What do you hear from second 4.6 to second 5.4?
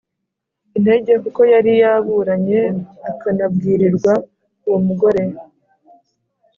Uwo mugore